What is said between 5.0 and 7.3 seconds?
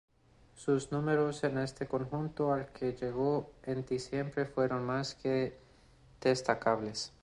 que destacables.